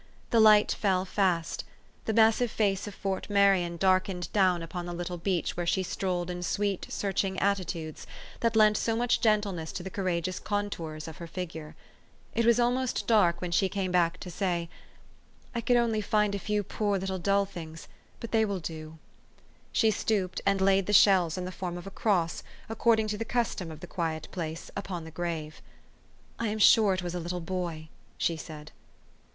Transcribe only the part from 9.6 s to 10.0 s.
to the